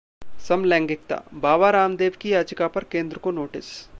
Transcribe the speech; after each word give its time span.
समलैंगिकताः 0.47 1.39
बाबा 1.39 1.69
रामदेव 1.69 2.13
की 2.21 2.33
याचिका 2.33 2.67
पर 2.67 2.83
केंद्र 2.83 3.17
को 3.17 3.31
नोटिस 3.31 3.87